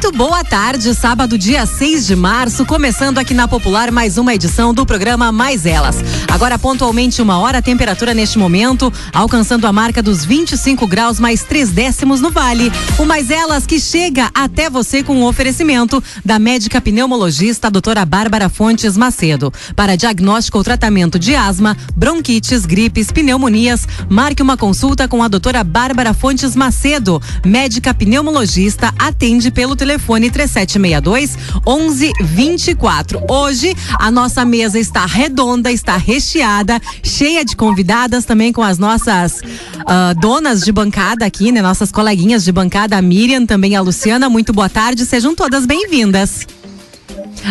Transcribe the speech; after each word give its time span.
Muito 0.00 0.16
boa 0.16 0.44
tarde, 0.44 0.94
sábado, 0.94 1.36
dia 1.36 1.66
6 1.66 2.06
de 2.06 2.14
março, 2.14 2.64
começando 2.64 3.18
aqui 3.18 3.34
na 3.34 3.48
Popular 3.48 3.90
mais 3.90 4.16
uma 4.16 4.32
edição 4.32 4.72
do 4.72 4.86
programa 4.86 5.32
Mais 5.32 5.66
Elas. 5.66 5.96
Agora, 6.30 6.56
pontualmente 6.56 7.20
uma 7.20 7.40
hora, 7.40 7.58
a 7.58 7.62
temperatura 7.62 8.14
neste 8.14 8.38
momento, 8.38 8.92
alcançando 9.12 9.66
a 9.66 9.72
marca 9.72 10.00
dos 10.00 10.24
25 10.24 10.86
graus 10.86 11.18
mais 11.18 11.42
três 11.42 11.70
décimos 11.70 12.20
no 12.20 12.30
Vale. 12.30 12.70
O 12.96 13.04
Mais 13.04 13.28
Elas 13.28 13.66
que 13.66 13.80
chega 13.80 14.30
até 14.32 14.70
você 14.70 15.02
com 15.02 15.16
o 15.16 15.22
um 15.22 15.24
oferecimento 15.24 16.00
da 16.24 16.38
médica 16.38 16.80
pneumologista 16.80 17.68
doutora 17.68 18.04
Bárbara 18.04 18.48
Fontes 18.48 18.96
Macedo. 18.96 19.52
Para 19.74 19.96
diagnóstico 19.96 20.58
ou 20.58 20.64
tratamento 20.64 21.18
de 21.18 21.34
asma, 21.34 21.76
bronquites, 21.96 22.64
gripes, 22.64 23.10
pneumonias, 23.10 23.88
marque 24.08 24.44
uma 24.44 24.56
consulta 24.56 25.08
com 25.08 25.24
a 25.24 25.28
doutora 25.28 25.64
Bárbara 25.64 26.14
Fontes 26.14 26.54
Macedo, 26.54 27.20
médica 27.44 27.92
pneumologista, 27.92 28.94
atende 28.96 29.50
pelo 29.50 29.74
telefone 29.74 29.87
3762 29.96 31.36
1124. 31.66 33.24
Hoje 33.30 33.74
a 33.98 34.10
nossa 34.10 34.44
mesa 34.44 34.78
está 34.78 35.06
redonda, 35.06 35.70
está 35.70 35.96
recheada, 35.96 36.80
cheia 37.02 37.44
de 37.44 37.56
convidadas 37.56 38.24
também 38.24 38.52
com 38.52 38.62
as 38.62 38.78
nossas 38.78 39.40
uh, 39.40 40.18
donas 40.20 40.62
de 40.62 40.72
bancada 40.72 41.24
aqui, 41.24 41.52
né? 41.52 41.62
Nossas 41.62 41.92
coleguinhas 41.92 42.44
de 42.44 42.52
bancada, 42.52 42.96
a 42.96 43.02
Miriam, 43.02 43.46
também 43.46 43.76
a 43.76 43.80
Luciana. 43.80 44.28
Muito 44.28 44.52
boa 44.52 44.68
tarde, 44.68 45.06
sejam 45.06 45.34
todas 45.34 45.64
bem-vindas. 45.64 46.46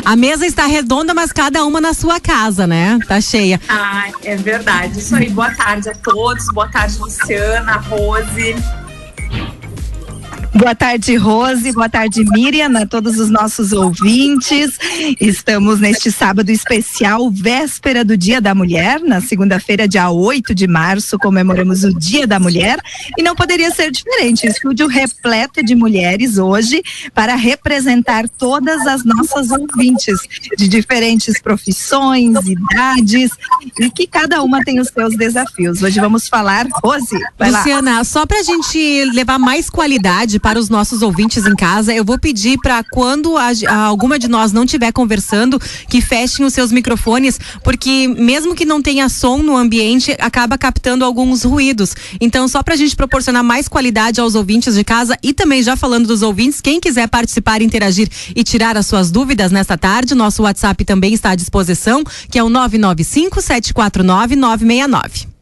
A 0.05 0.16
mesa 0.16 0.45
está 0.45 0.66
redonda, 0.66 1.13
mas 1.13 1.31
cada 1.31 1.66
uma 1.66 1.80
na 1.81 1.94
sua 1.94 2.19
casa, 2.19 2.67
né? 2.67 2.99
Tá 3.08 3.19
cheia. 3.22 3.59
Ah, 3.67 4.09
é 4.23 4.35
verdade. 4.35 4.99
Isso 4.99 5.16
aí. 5.16 5.30
Boa 5.30 5.52
tarde 5.52 5.89
a 5.89 5.95
todos. 5.95 6.45
Boa 6.53 6.67
tarde, 6.67 6.97
Luciana, 6.99 7.77
Rose. 7.77 8.55
Boa 10.67 10.76
tarde, 10.76 11.16
Rose. 11.16 11.71
Boa 11.71 11.88
tarde, 11.88 12.26
Miriam, 12.26 12.77
a 12.77 12.85
todos 12.85 13.17
os 13.20 13.30
nossos 13.30 13.71
ouvintes. 13.71 14.77
Estamos 15.17 15.80
neste 15.80 16.11
sábado 16.11 16.50
especial, 16.50 17.31
véspera 17.31 18.03
do 18.03 18.17
Dia 18.17 18.41
da 18.41 18.53
Mulher. 18.53 19.00
Na 19.00 19.22
segunda-feira, 19.22 19.88
dia 19.88 20.09
8 20.09 20.53
de 20.53 20.67
março, 20.67 21.17
comemoramos 21.17 21.86
o 21.86 21.97
Dia 21.97 22.28
da 22.28 22.38
Mulher. 22.38 22.81
E 23.17 23.23
não 23.23 23.33
poderia 23.33 23.72
ser 23.72 23.91
diferente. 23.91 24.45
Estúdio 24.45 24.88
repleto 24.88 25.64
de 25.64 25.73
mulheres 25.73 26.38
hoje 26.38 26.84
para 27.13 27.36
representar 27.36 28.28
todas 28.28 28.86
as 28.88 29.06
nossas 29.06 29.50
ouvintes 29.52 30.19
de 30.58 30.67
diferentes 30.67 31.41
profissões, 31.41 32.36
idades 32.45 33.31
e 33.80 33.89
que 33.89 34.06
cada 34.06 34.44
uma 34.44 34.61
tem 34.66 34.81
os 34.81 34.89
seus 34.89 35.16
desafios. 35.16 35.81
Hoje 35.81 35.97
vamos 36.02 36.28
falar, 36.28 36.67
Rose, 36.84 37.17
Luciana, 37.39 38.00
lá. 38.00 38.03
só 38.03 38.25
para 38.25 38.41
a 38.41 38.44
gente 38.44 39.06
levar 39.13 39.39
mais 39.39 39.69
qualidade 39.69 40.41
para 40.41 40.56
os 40.58 40.69
nossos 40.69 41.02
ouvintes 41.02 41.45
em 41.45 41.55
casa, 41.55 41.94
eu 41.94 42.03
vou 42.03 42.17
pedir 42.19 42.58
para 42.59 42.83
quando 42.83 43.38
a, 43.38 43.50
a, 43.67 43.75
alguma 43.75 44.19
de 44.19 44.27
nós 44.27 44.52
não 44.52 44.63
estiver 44.63 44.91
conversando, 44.91 45.59
que 45.89 46.02
fechem 46.02 46.45
os 46.45 46.53
seus 46.53 46.72
microfones, 46.72 47.39
porque 47.63 48.08
mesmo 48.08 48.55
que 48.55 48.66
não 48.66 48.81
tenha 48.81 49.08
som 49.09 49.38
no 49.38 49.55
ambiente, 49.55 50.16
acaba 50.19 50.58
captando 50.58 51.05
alguns 51.05 51.44
ruídos. 51.44 51.95
Então, 52.19 52.47
só 52.47 52.63
para 52.63 52.73
a 52.73 52.78
gente 52.78 52.95
proporcionar 52.95 53.44
mais 53.44 53.67
qualidade 53.67 54.19
aos 54.19 54.35
ouvintes 54.35 54.75
de 54.75 54.83
casa 54.83 55.17
e 55.23 55.33
também 55.33 55.61
já 55.61 55.75
falando 55.75 56.08
dos 56.08 56.22
ouvintes, 56.22 56.61
quem 56.61 56.80
quiser 56.80 57.08
participar, 57.08 57.61
interagir 57.61 58.09
e 58.35 58.44
tirar 58.44 58.75
as 58.78 58.85
suas 58.85 59.11
dúvidas 59.11 59.52
nesta 59.52 59.78
tarde, 59.78 60.16
nosso 60.16 60.44
WhatsApp 60.44 60.83
também 60.83 61.13
está 61.13 61.31
à 61.31 61.35
disposição, 61.35 62.03
que 62.30 62.39
é 62.39 62.44
o 62.44 62.50
995 62.50 63.41
749 63.41 64.35
969. 64.35 65.36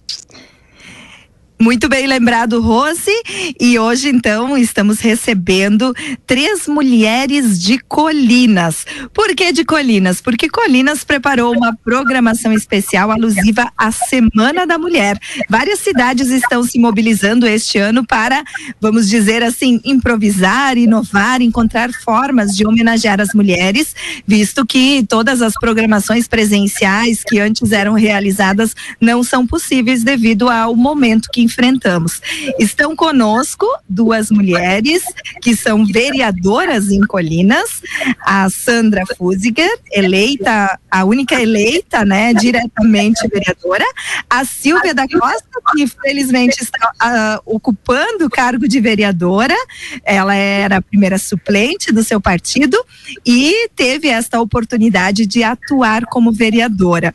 Muito 1.60 1.88
bem 1.88 2.06
lembrado, 2.06 2.60
Rose. 2.60 3.12
E 3.60 3.80
hoje, 3.80 4.10
então, 4.10 4.58
estamos 4.58 5.00
recebendo 5.00 5.96
três 6.28 6.68
mulheres 6.68 7.58
de 7.58 7.80
Colinas. 7.80 8.86
Por 9.14 9.34
que 9.34 9.54
de 9.54 9.64
Colinas? 9.64 10.20
Porque 10.20 10.50
Colinas 10.50 11.06
preparou 11.06 11.56
uma 11.56 11.74
programação 11.74 12.52
especial 12.52 13.10
alusiva 13.10 13.72
à 13.78 13.90
Semana 13.90 14.68
da 14.68 14.78
Mulher. 14.78 15.18
Várias 15.50 15.80
cidades 15.80 16.28
estão 16.30 16.62
se 16.62 16.78
mobilizando 16.78 17.48
este 17.48 17.78
ano 17.78 18.06
para, 18.06 18.44
vamos 18.82 19.08
dizer 19.08 19.42
assim, 19.42 19.80
improvisar, 19.86 20.78
inovar, 20.78 21.42
encontrar 21.42 21.90
formas 21.94 22.54
de 22.56 22.68
homenagear 22.68 23.22
as 23.22 23.34
mulheres, 23.34 23.96
visto 24.28 24.66
que 24.66 25.06
todas 25.08 25.42
as 25.42 25.54
programações 25.54 26.28
presenciais 26.28 27.24
que 27.26 27.40
antes 27.40 27.72
eram 27.72 27.94
realizadas 27.94 28.76
não 29.00 29.24
são 29.24 29.48
possíveis 29.48 30.04
devido 30.04 30.50
ao 30.50 30.76
momento 30.76 31.30
que 31.32 31.45
enfrentamos. 31.46 32.22
Estão 32.60 32.96
conosco 32.96 33.66
duas 33.88 34.30
mulheres 34.30 35.04
que 35.42 35.56
são 35.56 35.86
vereadoras 35.86 36.90
em 36.90 37.02
Colinas, 37.02 37.82
a 38.20 38.50
Sandra 38.50 39.04
Fuziger, 39.18 39.72
eleita, 39.92 40.80
a 40.92 41.06
única 41.06 41.40
eleita, 41.42 42.04
né, 42.04 42.34
diretamente 42.34 43.28
vereadora, 43.28 43.86
a 44.30 44.44
Silvia 44.44 44.94
da 44.94 45.08
Costa, 45.08 45.46
que 45.76 45.88
felizmente 45.88 46.62
está 46.62 46.92
uh, 47.02 47.56
ocupando 47.56 48.26
o 48.26 48.30
cargo 48.30 48.68
de 48.68 48.80
vereadora, 48.80 49.56
ela 50.04 50.36
era 50.36 50.78
a 50.78 50.82
primeira 50.82 51.18
suplente 51.18 51.92
do 51.92 52.04
seu 52.04 52.20
partido 52.20 52.78
e 53.26 53.70
teve 53.76 54.08
esta 54.08 54.40
oportunidade 54.40 55.26
de 55.26 55.44
atuar 55.44 56.06
como 56.06 56.32
vereadora. 56.32 57.14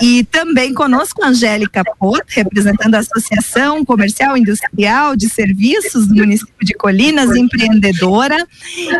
E 0.00 0.24
também 0.24 0.74
conosco 0.74 1.22
a 1.22 1.28
Angélica 1.28 1.82
Pot, 1.98 2.22
representando 2.28 2.94
a 2.94 2.98
Associação 2.98 3.69
Comercial 3.84 4.36
Industrial 4.36 5.16
de 5.16 5.28
Serviços 5.28 6.06
do 6.06 6.14
município 6.14 6.66
de 6.66 6.74
Colinas, 6.74 7.34
empreendedora. 7.36 8.46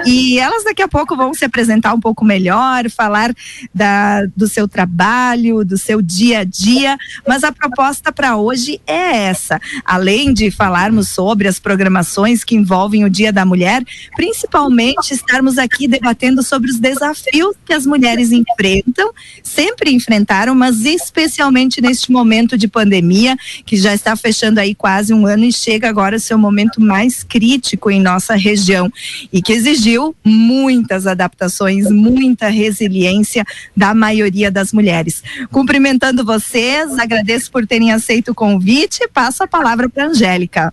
E 0.06 0.38
elas 0.38 0.64
daqui 0.64 0.82
a 0.82 0.88
pouco 0.88 1.16
vão 1.16 1.34
se 1.34 1.44
apresentar 1.44 1.92
um 1.92 2.00
pouco 2.00 2.24
melhor, 2.24 2.88
falar 2.90 3.34
da, 3.74 4.24
do 4.36 4.48
seu 4.48 4.66
trabalho, 4.68 5.64
do 5.64 5.76
seu 5.76 6.00
dia 6.00 6.40
a 6.40 6.44
dia. 6.44 6.96
Mas 7.26 7.44
a 7.44 7.52
proposta 7.52 8.12
para 8.12 8.36
hoje 8.36 8.80
é 8.86 9.24
essa. 9.24 9.60
Além 9.84 10.32
de 10.32 10.50
falarmos 10.50 11.08
sobre 11.08 11.48
as 11.48 11.58
programações 11.58 12.44
que 12.44 12.54
envolvem 12.54 13.04
o 13.04 13.10
Dia 13.10 13.32
da 13.32 13.44
Mulher, 13.44 13.82
principalmente 14.14 15.12
estarmos 15.12 15.58
aqui 15.58 15.88
debatendo 15.88 16.42
sobre 16.42 16.70
os 16.70 16.78
desafios 16.78 17.56
que 17.64 17.72
as 17.72 17.84
mulheres 17.86 18.32
enfrentam, 18.32 19.10
sempre 19.42 19.90
enfrentaram, 19.92 20.54
mas 20.54 20.84
especialmente 20.84 21.80
neste 21.80 22.12
momento 22.12 22.56
de 22.56 22.68
pandemia, 22.68 23.36
que 23.64 23.76
já 23.76 23.94
está 23.94 24.14
fechando 24.16 24.59
aí 24.60 24.74
quase 24.74 25.12
um 25.12 25.26
ano 25.26 25.44
e 25.44 25.52
chega 25.52 25.88
agora 25.88 26.18
seu 26.18 26.38
momento 26.38 26.80
mais 26.80 27.22
crítico 27.22 27.90
em 27.90 28.00
nossa 28.00 28.34
região 28.34 28.92
e 29.32 29.42
que 29.42 29.52
exigiu 29.52 30.14
muitas 30.24 31.06
adaptações, 31.06 31.90
muita 31.90 32.48
resiliência 32.48 33.44
da 33.76 33.94
maioria 33.94 34.50
das 34.50 34.72
mulheres. 34.72 35.22
Cumprimentando 35.50 36.24
vocês, 36.24 36.98
agradeço 36.98 37.50
por 37.50 37.66
terem 37.66 37.92
aceito 37.92 38.32
o 38.32 38.34
convite 38.34 39.00
e 39.02 39.08
passo 39.08 39.42
a 39.42 39.46
palavra 39.46 39.88
para 39.88 40.06
Angélica. 40.06 40.72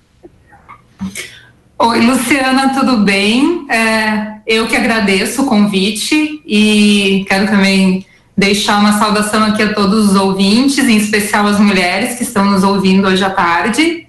Oi, 1.79 2.01
Luciana, 2.01 2.73
tudo 2.73 2.97
bem? 2.97 3.67
É, 3.69 4.39
eu 4.47 4.67
que 4.67 4.75
agradeço 4.75 5.43
o 5.43 5.45
convite 5.45 6.41
e 6.45 7.23
quero 7.29 7.45
também 7.45 8.03
deixar 8.37 8.79
uma 8.79 8.99
saudação 8.99 9.43
aqui 9.43 9.63
a 9.63 9.73
todos 9.73 10.11
os 10.11 10.15
ouvintes, 10.15 10.87
em 10.87 10.95
especial 10.95 11.47
as 11.47 11.59
mulheres 11.59 12.15
que 12.15 12.23
estão 12.23 12.45
nos 12.45 12.63
ouvindo 12.63 13.07
hoje 13.07 13.23
à 13.23 13.31
tarde. 13.31 14.05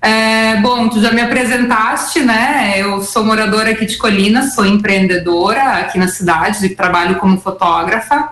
É, 0.00 0.56
bom, 0.60 0.88
tu 0.88 1.00
já 1.00 1.12
me 1.12 1.20
apresentaste, 1.20 2.20
né? 2.20 2.74
Eu 2.76 3.02
sou 3.02 3.24
moradora 3.24 3.70
aqui 3.70 3.84
de 3.84 3.96
Colinas, 3.96 4.54
sou 4.54 4.64
empreendedora 4.64 5.78
aqui 5.78 5.98
na 5.98 6.06
cidade, 6.06 6.68
trabalho 6.70 7.16
como 7.16 7.40
fotógrafa. 7.40 8.30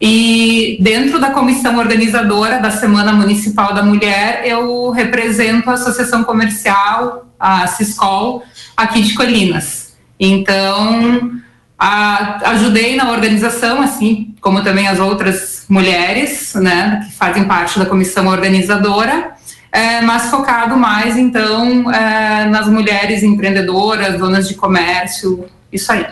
E 0.00 0.78
dentro 0.80 1.20
da 1.20 1.30
comissão 1.30 1.76
organizadora 1.76 2.60
da 2.60 2.70
Semana 2.70 3.12
Municipal 3.12 3.74
da 3.74 3.82
Mulher, 3.82 4.42
eu 4.44 4.90
represento 4.90 5.70
a 5.70 5.74
Associação 5.74 6.22
Comercial, 6.24 7.26
a 7.38 7.66
Ciscol, 7.66 8.44
aqui 8.76 9.02
de 9.02 9.14
Colinas. 9.14 9.96
Então, 10.20 11.40
a, 11.76 12.50
ajudei 12.50 12.96
na 12.96 13.10
organização, 13.10 13.80
assim 13.82 14.34
como 14.48 14.62
também 14.62 14.88
as 14.88 14.98
outras 14.98 15.66
mulheres, 15.68 16.54
né, 16.54 17.02
que 17.04 17.14
fazem 17.18 17.44
parte 17.44 17.78
da 17.78 17.84
comissão 17.84 18.26
organizadora, 18.28 19.32
é, 19.70 20.00
mas 20.00 20.30
focado 20.30 20.74
mais, 20.74 21.18
então, 21.18 21.92
é, 21.92 22.46
nas 22.46 22.66
mulheres 22.66 23.22
empreendedoras, 23.22 24.18
donas 24.18 24.48
de 24.48 24.54
comércio, 24.54 25.44
isso 25.70 25.92
aí. 25.92 26.06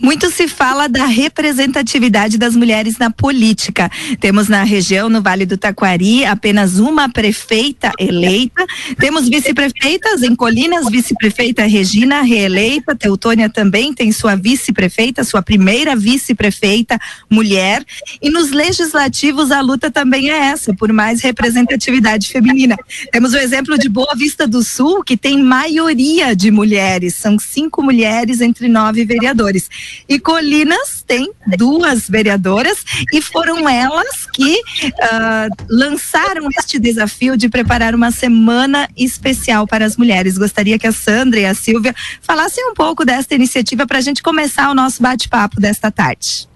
Muito 0.00 0.30
se 0.30 0.46
fala 0.46 0.88
da 0.88 1.06
representatividade 1.06 2.38
das 2.38 2.54
mulheres 2.54 2.98
na 2.98 3.10
política. 3.10 3.90
Temos 4.20 4.48
na 4.48 4.62
região, 4.62 5.08
no 5.08 5.20
Vale 5.20 5.44
do 5.44 5.56
Taquari, 5.56 6.24
apenas 6.24 6.78
uma 6.78 7.08
prefeita 7.08 7.92
eleita. 7.98 8.64
Temos 8.98 9.28
vice-prefeitas 9.28 10.22
em 10.22 10.36
Colinas, 10.36 10.88
vice-prefeita 10.88 11.66
Regina, 11.66 12.22
reeleita. 12.22 12.94
Teutônia 12.94 13.50
também 13.50 13.92
tem 13.92 14.12
sua 14.12 14.36
vice-prefeita, 14.36 15.24
sua 15.24 15.42
primeira 15.42 15.96
vice-prefeita 15.96 16.98
mulher. 17.28 17.84
E 18.22 18.30
nos 18.30 18.50
legislativos 18.52 19.50
a 19.50 19.60
luta 19.60 19.90
também 19.90 20.30
é 20.30 20.36
essa, 20.50 20.72
por 20.72 20.92
mais 20.92 21.20
representatividade 21.22 22.28
feminina. 22.28 22.76
Temos 23.10 23.32
o 23.32 23.38
exemplo 23.38 23.76
de 23.76 23.88
Boa 23.88 24.14
Vista 24.16 24.46
do 24.46 24.62
Sul, 24.62 25.02
que 25.02 25.16
tem 25.16 25.42
maioria 25.42 26.36
de 26.36 26.50
mulheres. 26.52 27.16
São 27.16 27.36
cinco 27.38 27.82
mulheres 27.82 28.40
entre 28.40 28.68
nove 28.68 29.04
vereadores. 29.04 29.68
E 30.08 30.18
Colinas 30.18 31.04
tem 31.06 31.30
duas 31.56 32.08
vereadoras 32.08 32.84
e 33.12 33.20
foram 33.20 33.68
elas 33.68 34.26
que 34.32 34.60
uh, 34.60 35.64
lançaram 35.68 36.48
este 36.58 36.78
desafio 36.78 37.36
de 37.36 37.48
preparar 37.48 37.94
uma 37.94 38.10
semana 38.10 38.88
especial 38.96 39.66
para 39.66 39.84
as 39.84 39.96
mulheres. 39.96 40.38
Gostaria 40.38 40.78
que 40.78 40.86
a 40.86 40.92
Sandra 40.92 41.40
e 41.40 41.46
a 41.46 41.54
Silvia 41.54 41.94
falassem 42.20 42.68
um 42.68 42.74
pouco 42.74 43.04
desta 43.04 43.34
iniciativa 43.34 43.86
para 43.86 43.98
a 43.98 44.02
gente 44.02 44.22
começar 44.22 44.70
o 44.70 44.74
nosso 44.74 45.02
bate-papo 45.02 45.60
desta 45.60 45.90
tarde. 45.90 46.48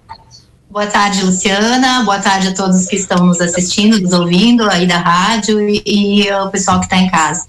Boa 0.73 0.87
tarde, 0.87 1.23
Luciana. 1.23 2.03
Boa 2.03 2.19
tarde 2.19 2.49
a 2.49 2.55
todos 2.55 2.87
que 2.87 2.97
estão 2.97 3.27
nos 3.27 3.43
assistindo, 3.43 4.01
nos 4.01 4.15
ouvindo 4.15 4.69
aí 4.71 4.87
da 4.87 4.97
rádio 4.97 5.61
e, 5.69 5.83
e 5.85 6.33
o 6.33 6.49
pessoal 6.49 6.79
que 6.79 6.87
está 6.87 6.97
em 6.97 7.11
casa. 7.11 7.47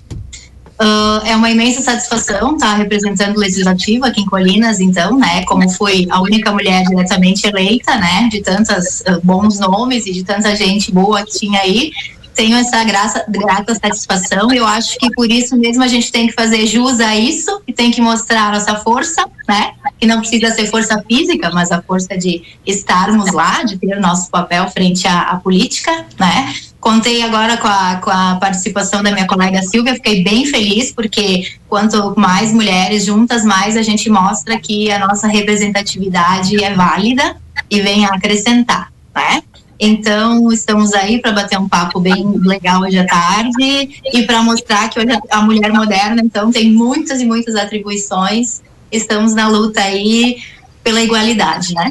Uh, 0.84 1.26
é 1.26 1.34
uma 1.34 1.50
imensa 1.50 1.82
satisfação 1.82 2.56
estar 2.56 2.76
representando 2.76 3.38
o 3.38 3.40
Legislativo 3.40 4.04
aqui 4.04 4.20
em 4.20 4.26
Colinas, 4.26 4.82
então, 4.82 5.18
né, 5.18 5.46
como 5.46 5.70
fui 5.70 6.06
a 6.10 6.22
única 6.22 6.52
mulher 6.52 6.84
diretamente 6.84 7.48
eleita, 7.48 7.96
né, 7.96 8.28
de 8.30 8.42
tantos 8.42 9.00
uh, 9.02 9.22
bons 9.24 9.60
nomes 9.60 10.06
e 10.06 10.12
de 10.12 10.26
tanta 10.26 10.54
gente 10.54 10.92
boa 10.92 11.24
que 11.24 11.40
tinha 11.40 11.62
aí, 11.62 11.92
tenho 12.36 12.58
essa 12.58 12.84
graça, 12.84 13.24
grata 13.30 13.74
satisfação. 13.76 14.52
Eu 14.52 14.66
acho 14.66 14.98
que 14.98 15.10
por 15.12 15.30
isso 15.30 15.56
mesmo 15.56 15.84
a 15.84 15.88
gente 15.88 16.12
tem 16.12 16.28
que 16.28 16.34
fazer 16.34 16.66
jus 16.66 17.00
a 17.00 17.16
isso 17.16 17.62
e 17.68 17.72
tem 17.72 17.92
que 17.92 18.02
mostrar 18.02 18.48
a 18.48 18.52
nossa 18.54 18.76
força, 18.78 19.26
né? 19.48 19.74
Que 20.00 20.08
não 20.08 20.20
precisa 20.20 20.52
ser 20.54 20.66
força 20.66 21.02
física, 21.08 21.52
mas 21.52 21.72
a 21.72 21.82
força 21.82 22.18
de 22.18 22.42
estarmos 22.66 23.32
lá, 23.32 23.64
de 23.64 23.78
ter 23.78 23.96
o 23.96 24.02
nosso 24.02 24.30
papel 24.30 24.70
frente 24.72 25.08
à, 25.08 25.22
à 25.22 25.36
política, 25.38 26.06
né? 26.20 26.54
Contei 26.84 27.22
agora 27.22 27.56
com 27.56 27.68
a, 27.70 27.96
com 27.96 28.10
a 28.10 28.36
participação 28.36 29.02
da 29.02 29.10
minha 29.10 29.26
colega 29.26 29.62
Silvia, 29.62 29.94
fiquei 29.94 30.22
bem 30.22 30.46
feliz, 30.46 30.92
porque 30.92 31.54
quanto 31.70 32.14
mais 32.20 32.52
mulheres 32.52 33.06
juntas, 33.06 33.46
mais 33.46 33.78
a 33.78 33.82
gente 33.82 34.10
mostra 34.10 34.60
que 34.60 34.92
a 34.92 35.00
nossa 35.00 35.26
representatividade 35.26 36.62
é 36.62 36.74
válida 36.74 37.38
e 37.72 37.80
vem 37.80 38.06
a 38.06 38.10
acrescentar, 38.10 38.92
né? 39.16 39.42
Então, 39.80 40.52
estamos 40.52 40.94
aí 40.94 41.22
para 41.22 41.32
bater 41.32 41.58
um 41.58 41.70
papo 41.70 42.02
bem 42.02 42.34
legal 42.40 42.82
hoje 42.82 43.00
à 43.00 43.08
tarde 43.08 44.02
e 44.14 44.24
para 44.24 44.44
mostrar 44.44 44.90
que 44.90 45.00
hoje 45.00 45.18
a 45.32 45.42
mulher 45.42 45.72
moderna, 45.72 46.22
então, 46.22 46.52
tem 46.52 46.70
muitas 46.70 47.22
e 47.22 47.26
muitas 47.26 47.56
atribuições. 47.56 48.62
Estamos 48.92 49.34
na 49.34 49.48
luta 49.48 49.80
aí 49.80 50.36
pela 50.84 51.02
igualdade, 51.02 51.74
né? 51.76 51.90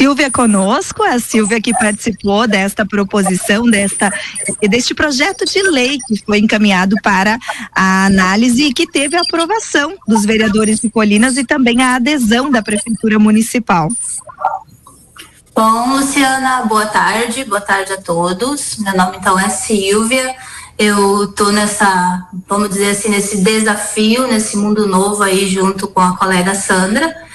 Silvia 0.00 0.30
conosco, 0.30 1.02
a 1.02 1.18
Silvia 1.18 1.60
que 1.60 1.74
participou 1.74 2.48
desta 2.48 2.86
proposição, 2.86 3.68
desta, 3.68 4.10
deste 4.62 4.94
projeto 4.94 5.44
de 5.44 5.60
lei 5.60 5.98
que 5.98 6.16
foi 6.24 6.38
encaminhado 6.38 6.96
para 7.02 7.38
a 7.70 8.06
análise 8.06 8.64
e 8.64 8.72
que 8.72 8.86
teve 8.86 9.14
a 9.14 9.20
aprovação 9.20 9.94
dos 10.08 10.24
vereadores 10.24 10.80
de 10.80 10.88
Colinas 10.88 11.36
e 11.36 11.44
também 11.44 11.82
a 11.82 11.96
adesão 11.96 12.50
da 12.50 12.62
Prefeitura 12.62 13.18
Municipal. 13.18 13.90
Bom, 15.54 15.92
Luciana, 15.92 16.62
boa 16.62 16.86
tarde, 16.86 17.44
boa 17.44 17.60
tarde 17.60 17.92
a 17.92 18.00
todos. 18.00 18.78
Meu 18.78 18.96
nome 18.96 19.18
então 19.18 19.38
é 19.38 19.50
Silvia. 19.50 20.34
Eu 20.78 21.26
tô 21.34 21.52
nessa, 21.52 22.26
vamos 22.48 22.70
dizer 22.70 22.92
assim, 22.92 23.10
nesse 23.10 23.42
desafio, 23.42 24.26
nesse 24.26 24.56
mundo 24.56 24.86
novo 24.86 25.22
aí 25.22 25.46
junto 25.46 25.86
com 25.86 26.00
a 26.00 26.16
colega 26.16 26.54
Sandra 26.54 27.28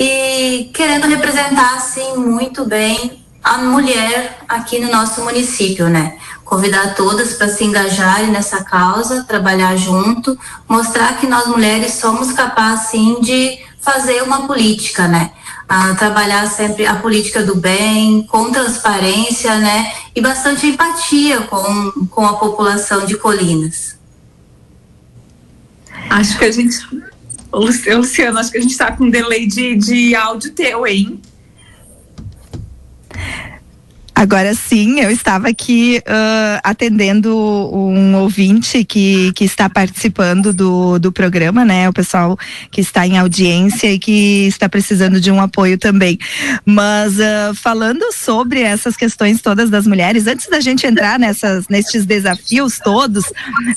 e 0.00 0.70
querendo 0.72 1.06
representar 1.06 1.74
assim 1.74 2.16
muito 2.16 2.64
bem 2.64 3.22
a 3.44 3.58
mulher 3.58 4.38
aqui 4.48 4.78
no 4.78 4.90
nosso 4.90 5.22
município, 5.22 5.90
né? 5.90 6.16
Convidar 6.42 6.94
todas 6.94 7.34
para 7.34 7.48
se 7.48 7.64
engajarem 7.64 8.30
nessa 8.30 8.64
causa, 8.64 9.24
trabalhar 9.24 9.76
junto, 9.76 10.38
mostrar 10.66 11.18
que 11.18 11.26
nós 11.26 11.46
mulheres 11.46 11.94
somos 11.94 12.32
capazes 12.32 12.88
sim 12.88 13.20
de 13.20 13.58
fazer 13.78 14.22
uma 14.22 14.46
política, 14.46 15.06
né? 15.06 15.32
A 15.68 15.94
trabalhar 15.94 16.46
sempre 16.46 16.86
a 16.86 16.96
política 16.96 17.42
do 17.42 17.54
bem, 17.54 18.26
com 18.26 18.50
transparência, 18.50 19.54
né? 19.58 19.92
E 20.16 20.20
bastante 20.22 20.66
empatia 20.66 21.42
com, 21.42 22.06
com 22.10 22.26
a 22.26 22.36
população 22.38 23.04
de 23.04 23.18
Colinas. 23.18 23.98
Acho 26.08 26.38
que 26.38 26.46
a 26.46 26.50
gente 26.50 27.09
Luciano, 27.52 28.38
acho 28.38 28.52
que 28.52 28.58
a 28.58 28.60
gente 28.60 28.72
está 28.72 28.92
com 28.92 29.04
um 29.04 29.10
delay 29.10 29.46
de, 29.46 29.74
de 29.76 30.14
áudio 30.14 30.52
teu, 30.52 30.86
hein? 30.86 31.20
Agora 34.20 34.54
sim, 34.54 35.00
eu 35.00 35.10
estava 35.10 35.48
aqui 35.48 35.98
uh, 36.00 36.60
atendendo 36.62 37.34
um 37.34 38.14
ouvinte 38.16 38.84
que, 38.84 39.32
que 39.32 39.46
está 39.46 39.66
participando 39.66 40.52
do, 40.52 40.98
do 40.98 41.10
programa, 41.10 41.64
né? 41.64 41.88
O 41.88 41.92
pessoal 41.94 42.38
que 42.70 42.82
está 42.82 43.06
em 43.06 43.16
audiência 43.16 43.90
e 43.90 43.98
que 43.98 44.46
está 44.46 44.68
precisando 44.68 45.18
de 45.22 45.30
um 45.30 45.40
apoio 45.40 45.78
também. 45.78 46.18
Mas 46.66 47.14
uh, 47.14 47.54
falando 47.54 48.12
sobre 48.12 48.60
essas 48.60 48.94
questões 48.94 49.40
todas 49.40 49.70
das 49.70 49.86
mulheres, 49.86 50.26
antes 50.26 50.48
da 50.48 50.60
gente 50.60 50.86
entrar 50.86 51.18
nessas, 51.18 51.66
nesses 51.70 52.04
desafios 52.04 52.78
todos, 52.78 53.24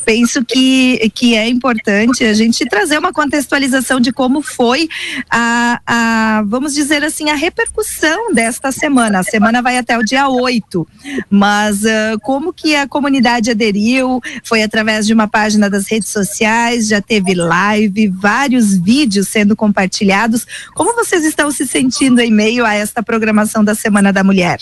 penso 0.03 0.43
que, 0.43 1.09
que 1.15 1.37
é 1.37 1.47
importante 1.47 2.25
a 2.25 2.33
gente 2.33 2.65
trazer 2.65 2.97
uma 2.97 3.13
contextualização 3.13 3.97
de 3.97 4.11
como 4.11 4.41
foi 4.41 4.89
a, 5.31 5.79
a 5.87 6.43
vamos 6.45 6.73
dizer 6.73 7.01
assim, 7.01 7.29
a 7.29 7.35
repercussão 7.35 8.33
desta 8.33 8.73
semana. 8.73 9.19
A 9.19 9.23
semana 9.23 9.61
vai 9.61 9.77
até 9.77 9.97
o 9.97 10.03
dia 10.03 10.32
oito. 10.41 10.87
Mas 11.29 11.83
uh, 11.83 12.19
como 12.21 12.53
que 12.53 12.75
a 12.75 12.87
comunidade 12.87 13.51
aderiu? 13.51 14.21
Foi 14.43 14.63
através 14.63 15.05
de 15.05 15.13
uma 15.13 15.27
página 15.27 15.69
das 15.69 15.87
redes 15.87 16.09
sociais, 16.09 16.87
já 16.87 17.01
teve 17.01 17.33
live, 17.33 18.07
vários 18.07 18.77
vídeos 18.77 19.27
sendo 19.27 19.55
compartilhados. 19.55 20.45
Como 20.73 20.95
vocês 20.95 21.23
estão 21.23 21.51
se 21.51 21.67
sentindo 21.67 22.19
em 22.19 22.31
meio 22.31 22.65
a 22.65 22.73
esta 22.73 23.03
programação 23.03 23.63
da 23.63 23.75
Semana 23.75 24.11
da 24.11 24.23
Mulher? 24.23 24.59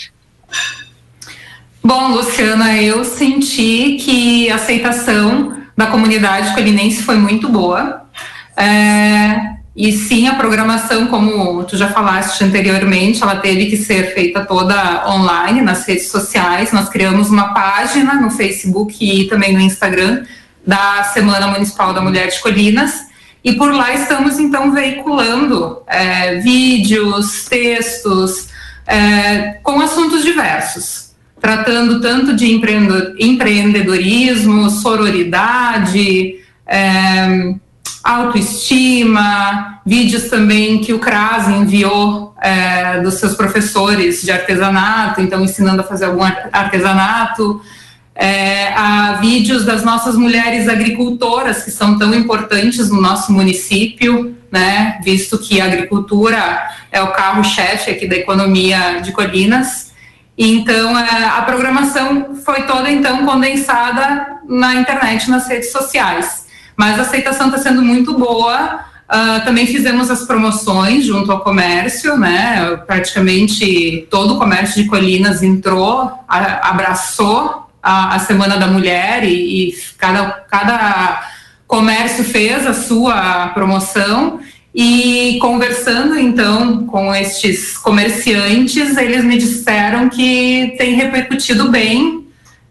Bom, 1.84 2.12
Luciana, 2.12 2.80
eu 2.80 3.04
senti 3.04 3.96
que 4.00 4.48
a 4.50 4.54
aceitação 4.54 5.60
da 5.76 5.86
comunidade 5.86 6.54
colinense 6.54 7.02
foi 7.02 7.16
muito 7.16 7.48
boa. 7.48 8.06
É, 8.56 9.61
e 9.74 9.90
sim, 9.90 10.28
a 10.28 10.34
programação, 10.34 11.06
como 11.06 11.64
tu 11.64 11.78
já 11.78 11.88
falaste 11.88 12.44
anteriormente, 12.44 13.22
ela 13.22 13.36
teve 13.36 13.64
que 13.66 13.78
ser 13.78 14.12
feita 14.12 14.44
toda 14.44 15.08
online, 15.08 15.62
nas 15.62 15.86
redes 15.86 16.10
sociais. 16.10 16.72
Nós 16.72 16.90
criamos 16.90 17.30
uma 17.30 17.54
página 17.54 18.20
no 18.20 18.30
Facebook 18.30 18.94
e 19.00 19.28
também 19.28 19.54
no 19.54 19.60
Instagram 19.60 20.24
da 20.66 21.04
Semana 21.04 21.46
Municipal 21.46 21.94
da 21.94 22.02
Mulher 22.02 22.28
de 22.28 22.38
Colinas. 22.40 23.06
E 23.42 23.54
por 23.54 23.72
lá 23.72 23.94
estamos, 23.94 24.38
então, 24.38 24.72
veiculando 24.72 25.80
é, 25.86 26.34
vídeos, 26.36 27.46
textos, 27.46 28.48
é, 28.86 29.54
com 29.62 29.80
assuntos 29.80 30.22
diversos, 30.22 31.12
tratando 31.40 31.98
tanto 32.00 32.36
de 32.36 32.52
empreendedorismo, 32.52 34.68
sororidade, 34.68 36.34
é, 36.66 37.54
autoestima, 38.02 39.80
vídeos 39.86 40.24
também 40.24 40.80
que 40.80 40.92
o 40.92 40.98
CRAS 40.98 41.48
enviou 41.48 42.34
é, 42.40 43.00
dos 43.00 43.14
seus 43.14 43.34
professores 43.34 44.22
de 44.22 44.32
artesanato, 44.32 45.20
então 45.20 45.42
ensinando 45.42 45.82
a 45.82 45.84
fazer 45.84 46.06
algum 46.06 46.24
artesanato, 46.52 47.60
é, 48.14 48.72
a 48.74 49.14
vídeos 49.14 49.64
das 49.64 49.84
nossas 49.84 50.16
mulheres 50.16 50.68
agricultoras 50.68 51.62
que 51.62 51.70
são 51.70 51.98
tão 51.98 52.12
importantes 52.14 52.90
no 52.90 53.00
nosso 53.00 53.32
município, 53.32 54.36
né, 54.50 54.98
visto 55.02 55.38
que 55.38 55.60
a 55.60 55.64
agricultura 55.64 56.68
é 56.90 57.00
o 57.00 57.12
carro-chefe 57.12 57.90
aqui 57.90 58.06
da 58.06 58.16
economia 58.16 59.00
de 59.00 59.12
Colinas. 59.12 59.92
Então, 60.36 60.98
é, 60.98 61.24
a 61.24 61.42
programação 61.42 62.36
foi 62.44 62.62
toda 62.62 62.90
então 62.90 63.24
condensada 63.24 64.40
na 64.48 64.74
internet, 64.74 65.30
nas 65.30 65.46
redes 65.46 65.70
sociais. 65.70 66.42
Mas 66.76 66.98
a 66.98 67.02
aceitação 67.02 67.46
está 67.46 67.58
sendo 67.58 67.82
muito 67.82 68.14
boa. 68.14 68.80
Uh, 69.08 69.44
também 69.44 69.66
fizemos 69.66 70.10
as 70.10 70.24
promoções 70.24 71.04
junto 71.04 71.30
ao 71.30 71.40
comércio, 71.40 72.16
né? 72.16 72.76
Praticamente 72.86 74.06
todo 74.10 74.34
o 74.34 74.38
comércio 74.38 74.82
de 74.82 74.88
Colinas 74.88 75.42
entrou, 75.42 76.10
a, 76.26 76.70
abraçou 76.70 77.68
a, 77.82 78.14
a, 78.14 78.18
Semana 78.20 78.56
da 78.56 78.66
Mulher 78.66 79.24
e, 79.24 79.68
e 79.68 79.76
cada, 79.98 80.30
cada 80.48 81.30
comércio 81.66 82.24
fez 82.24 82.66
a 82.66 82.72
sua 82.72 83.48
promoção 83.48 84.40
E 84.74 85.38
conversando 85.40 86.18
então 86.18 86.86
com 86.86 87.14
estes 87.14 87.76
comerciantes, 87.76 88.96
eles 88.96 89.22
me 89.22 89.36
disseram 89.36 90.08
que 90.08 90.74
tem 90.78 90.94
repercutido 90.94 91.70
bem, 91.70 92.26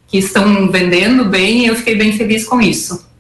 que 0.07 0.17
estão 0.17 0.67
vendendo 0.71 1.25
bem, 1.25 1.59
e 1.59 1.67
eu 1.67 1.75
fiquei 1.75 1.95
bem 1.95 2.11
feliz 2.13 2.45
com 2.45 2.59
isso. 2.59 3.10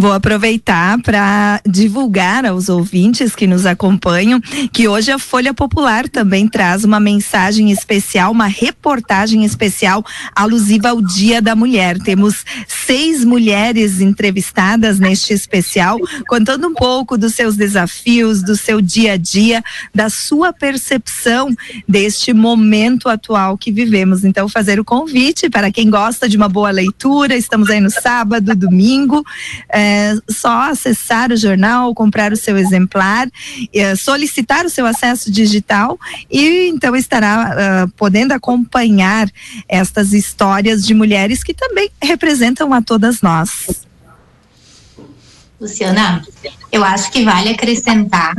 Vou 0.00 0.12
aproveitar 0.12 1.02
para 1.02 1.60
divulgar 1.66 2.46
aos 2.46 2.68
ouvintes 2.68 3.34
que 3.34 3.48
nos 3.48 3.66
acompanham 3.66 4.40
que 4.72 4.86
hoje 4.86 5.10
a 5.10 5.18
Folha 5.18 5.52
Popular 5.52 6.08
também 6.08 6.46
traz 6.46 6.84
uma 6.84 7.00
mensagem 7.00 7.72
especial, 7.72 8.30
uma 8.30 8.46
reportagem 8.46 9.44
especial 9.44 10.04
alusiva 10.36 10.90
ao 10.90 11.02
Dia 11.02 11.42
da 11.42 11.56
Mulher. 11.56 11.98
Temos 11.98 12.44
seis 12.68 13.24
mulheres 13.24 14.00
entrevistadas 14.00 15.00
neste 15.00 15.32
especial, 15.32 15.98
contando 16.28 16.68
um 16.68 16.74
pouco 16.74 17.18
dos 17.18 17.34
seus 17.34 17.56
desafios, 17.56 18.40
do 18.40 18.54
seu 18.54 18.80
dia 18.80 19.14
a 19.14 19.16
dia, 19.16 19.64
da 19.92 20.08
sua 20.08 20.52
percepção 20.52 21.52
deste 21.88 22.32
momento 22.32 23.08
atual 23.08 23.58
que 23.58 23.72
vivemos. 23.72 24.24
Então, 24.24 24.48
fazer 24.48 24.78
o 24.78 24.84
convite 24.84 25.50
para 25.50 25.72
quem 25.72 25.90
gosta 25.90 26.28
de 26.28 26.36
uma 26.36 26.48
boa 26.48 26.70
leitura, 26.70 27.34
estamos 27.34 27.68
aí 27.68 27.80
no 27.80 27.90
sábado, 27.90 28.54
domingo. 28.54 29.24
É, 29.68 29.87
é 29.88 30.18
só 30.28 30.70
acessar 30.70 31.32
o 31.32 31.36
jornal, 31.36 31.94
comprar 31.94 32.32
o 32.32 32.36
seu 32.36 32.58
exemplar, 32.58 33.28
é, 33.72 33.96
solicitar 33.96 34.66
o 34.66 34.70
seu 34.70 34.86
acesso 34.86 35.30
digital 35.30 35.98
e 36.30 36.68
então 36.68 36.94
estará 36.94 37.86
uh, 37.86 37.88
podendo 37.96 38.32
acompanhar 38.32 39.28
estas 39.68 40.12
histórias 40.12 40.86
de 40.86 40.94
mulheres 40.94 41.42
que 41.42 41.54
também 41.54 41.90
representam 42.02 42.72
a 42.74 42.82
todas 42.82 43.22
nós. 43.22 43.86
Luciana, 45.60 46.22
eu 46.70 46.84
acho 46.84 47.10
que 47.10 47.24
vale 47.24 47.50
acrescentar 47.50 48.34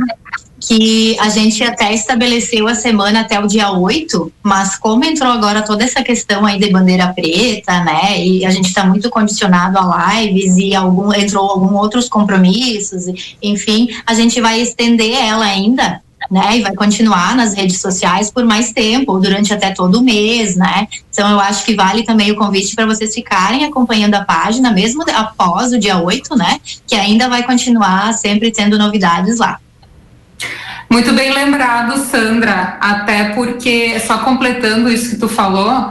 que 0.70 1.18
a 1.18 1.28
gente 1.28 1.64
até 1.64 1.92
estabeleceu 1.92 2.68
a 2.68 2.76
semana 2.76 3.22
até 3.22 3.40
o 3.40 3.46
dia 3.48 3.72
8, 3.72 4.32
mas 4.40 4.76
como 4.76 5.04
entrou 5.04 5.32
agora 5.32 5.62
toda 5.62 5.82
essa 5.82 6.00
questão 6.00 6.46
aí 6.46 6.60
de 6.60 6.70
bandeira 6.70 7.12
preta, 7.12 7.82
né, 7.82 8.24
e 8.24 8.46
a 8.46 8.50
gente 8.52 8.68
está 8.68 8.84
muito 8.84 9.10
condicionado 9.10 9.76
a 9.80 10.14
lives 10.14 10.56
e 10.58 10.72
algum, 10.72 11.12
entrou 11.12 11.44
alguns 11.50 11.72
outros 11.72 12.08
compromissos, 12.08 13.06
enfim, 13.42 13.88
a 14.06 14.14
gente 14.14 14.40
vai 14.40 14.60
estender 14.60 15.12
ela 15.12 15.44
ainda, 15.44 16.00
né, 16.30 16.58
e 16.58 16.62
vai 16.62 16.72
continuar 16.76 17.34
nas 17.34 17.52
redes 17.52 17.80
sociais 17.80 18.30
por 18.30 18.44
mais 18.44 18.72
tempo, 18.72 19.18
durante 19.18 19.52
até 19.52 19.72
todo 19.72 19.98
o 19.98 20.04
mês, 20.04 20.54
né? 20.54 20.86
Então 21.12 21.28
eu 21.28 21.40
acho 21.40 21.64
que 21.64 21.74
vale 21.74 22.04
também 22.04 22.30
o 22.30 22.36
convite 22.36 22.76
para 22.76 22.86
vocês 22.86 23.12
ficarem 23.12 23.64
acompanhando 23.64 24.14
a 24.14 24.24
página, 24.24 24.70
mesmo 24.70 25.02
após 25.16 25.72
o 25.72 25.80
dia 25.80 25.98
8, 25.98 26.36
né? 26.36 26.60
Que 26.86 26.94
ainda 26.94 27.28
vai 27.28 27.42
continuar 27.42 28.12
sempre 28.12 28.52
tendo 28.52 28.78
novidades 28.78 29.38
lá. 29.38 29.58
Muito 30.90 31.12
bem 31.12 31.32
lembrado, 31.32 31.96
Sandra. 31.98 32.76
Até 32.80 33.30
porque, 33.30 34.00
só 34.00 34.18
completando 34.18 34.90
isso 34.90 35.10
que 35.10 35.16
tu 35.16 35.28
falou, 35.28 35.88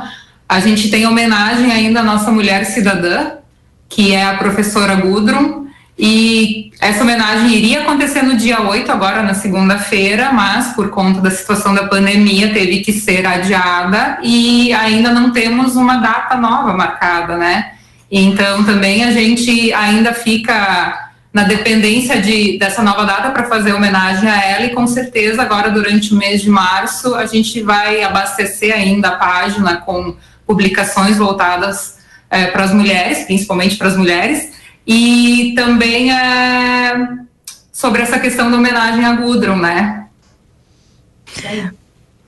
a 0.48 0.60
gente 0.60 0.91
tem 0.91 1.08
homenagem 1.08 1.72
ainda 1.72 2.01
à 2.01 2.03
nossa 2.03 2.29
mulher 2.32 2.65
cidadã, 2.65 3.32
que 3.88 4.13
é 4.13 4.25
a 4.25 4.34
professora 4.36 4.96
Gudrun, 4.96 5.68
e 5.98 6.72
essa 6.82 7.03
homenagem 7.03 7.53
iria 7.53 7.82
acontecer 7.82 8.24
no 8.24 8.36
dia 8.36 8.62
8, 8.62 8.91
agora 8.91 9.24
na 9.24 9.34
segunda-feira, 9.34 10.32
mas 10.32 10.74
por 10.74 10.89
conta 10.89 11.22
da 11.22 11.32
situação 11.32 11.74
da 11.74 11.88
pandemia 11.88 12.53
teve 12.53 12.79
que 12.79 12.91
ser 12.91 13.25
adiada 13.25 14.18
e 14.22 14.72
ainda 14.74 15.12
não 15.12 15.32
temos 15.32 15.75
uma 15.75 15.98
data 15.98 16.36
nova 16.36 16.74
marcada, 16.74 17.38
né? 17.38 17.72
Então 18.12 18.63
também 18.63 19.03
a 19.03 19.12
gente 19.12 19.74
ainda 19.74 20.13
fica 20.13 21.09
na 21.31 21.43
dependência 21.43 22.21
de, 22.21 22.57
dessa 22.57 22.81
nova 22.81 23.05
data 23.05 23.29
para 23.29 23.48
fazer 23.48 23.74
homenagem 23.74 24.27
a 24.27 24.43
ela 24.43 24.65
e 24.65 24.74
com 24.74 24.88
certeza 24.88 25.41
agora 25.41 25.69
durante 25.69 26.13
o 26.13 26.17
mês 26.17 26.41
de 26.41 26.50
março 26.50 27.13
a 27.13 27.25
gente 27.25 27.62
vai 27.62 28.03
abastecer 28.03 28.74
ainda 28.74 29.09
a 29.09 29.15
página 29.15 29.77
com 29.77 30.15
publicações 30.45 31.17
voltadas 31.17 32.00
é, 32.29 32.48
para 32.48 32.63
as 32.63 32.74
mulheres, 32.74 33.25
principalmente 33.25 33.75
para 33.75 33.88
as 33.88 33.98
mulheres, 33.98 34.51
e 34.86 35.53
também 35.55 36.12
é, 36.12 37.07
sobre 37.71 38.01
essa 38.01 38.19
questão 38.19 38.50
da 38.50 38.57
homenagem 38.57 39.05
a 39.05 39.13
Gudrun, 39.13 39.57
né? 39.57 40.07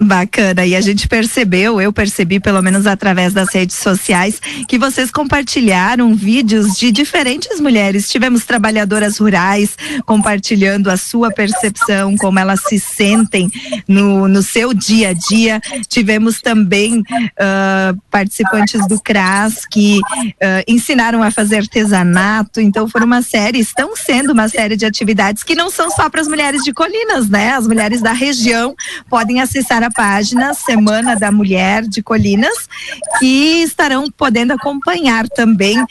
Bacana. 0.02 0.66
E 0.66 0.76
a 0.76 0.82
gente 0.82 1.08
percebeu, 1.08 1.80
eu 1.80 1.94
percebi 1.94 2.40
pelo 2.40 2.60
menos 2.64 2.88
através 2.88 3.34
das 3.34 3.54
redes 3.54 3.76
sociais, 3.76 4.42
que 4.68 4.78
vocês 4.78 5.12
compartilharam 5.12 6.16
vídeos 6.16 6.74
de 6.74 6.92
diferentes 6.92 7.60
mulheres. 7.60 8.10
Tivemos 8.10 8.44
trabalhadoras 8.44 9.20
rurais 9.20 9.78
compartilhando 10.04 10.90
a 10.90 10.98
sua 10.98 11.32
percepção, 11.32 12.16
como 12.18 12.40
elas 12.40 12.62
se 12.68 12.80
sentem 12.80 13.48
no, 13.88 14.28
no 14.28 14.42
seu 14.42 14.74
dia 14.74 15.10
a 15.10 15.14
dia. 15.14 15.62
Tivemos 15.88 16.42
também 16.42 17.02
uh, 17.02 18.02
participantes 18.10 18.88
do 18.88 19.00
CRAS 19.00 19.68
que 19.70 20.00
uh, 20.00 20.64
ensinaram 20.68 21.22
a 21.22 21.30
fazer 21.30 21.58
artesanato. 21.58 22.60
Então, 22.60 22.90
foram 22.90 23.06
uma 23.06 23.22
série, 23.22 23.60
estão 23.60 23.96
sendo 23.96 24.34
uma 24.34 24.50
série 24.50 24.76
de 24.76 24.86
atividades 24.86 25.44
que 25.44 25.54
não 25.54 25.70
são 25.70 25.92
só 25.92 26.10
para 26.10 26.22
as 26.22 26.28
mulheres 26.28 26.64
de 26.64 26.74
Colinas, 26.74 27.30
né? 27.30 27.52
As 27.54 27.68
mulheres 27.68 28.02
da 28.02 28.14
região 28.14 28.74
podem 29.08 29.40
acessar 29.40 29.84
a 29.84 29.91
página 29.92 30.54
Semana 30.54 31.16
da 31.16 31.32
Mulher 31.32 31.84
de 31.84 32.02
Colinas, 32.02 32.68
que 33.20 33.64
estarão 33.64 34.10
podendo 34.10 34.54
acompanhar 34.54 35.28
também 35.30 35.80
uh, 35.82 35.88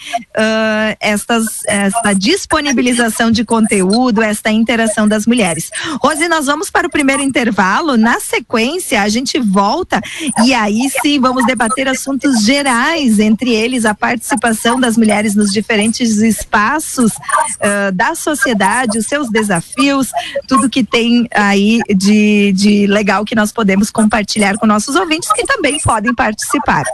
estas, 1.00 1.64
esta 1.66 2.12
disponibilização 2.12 3.30
de 3.30 3.44
conteúdo, 3.44 4.22
esta 4.22 4.50
interação 4.50 5.06
das 5.06 5.26
mulheres. 5.26 5.70
Rose, 6.02 6.28
nós 6.28 6.46
vamos 6.46 6.70
para 6.70 6.86
o 6.86 6.90
primeiro 6.90 7.22
intervalo. 7.22 7.96
Na 7.96 8.20
sequência, 8.20 9.02
a 9.02 9.08
gente 9.08 9.38
volta 9.38 10.00
e 10.44 10.54
aí 10.54 10.90
sim 11.02 11.20
vamos 11.20 11.44
debater 11.46 11.88
assuntos 11.88 12.44
gerais, 12.44 13.18
entre 13.18 13.52
eles 13.52 13.84
a 13.84 13.94
participação 13.94 14.78
das 14.80 14.96
mulheres 14.96 15.34
nos 15.34 15.52
diferentes 15.52 16.18
espaços 16.18 17.12
uh, 17.12 17.92
da 17.92 18.14
sociedade, 18.14 18.98
os 18.98 19.06
seus 19.06 19.30
desafios, 19.30 20.10
tudo 20.46 20.70
que 20.70 20.84
tem 20.84 21.28
aí 21.34 21.80
de, 21.94 22.52
de 22.52 22.86
legal 22.86 23.24
que 23.24 23.34
nós 23.34 23.52
podemos 23.52 23.89
compartilhar 23.92 24.56
com 24.58 24.66
nossos 24.66 24.96
ouvintes 24.96 25.32
que 25.32 25.44
também 25.44 25.78
podem 25.80 26.14
participar. 26.14 26.84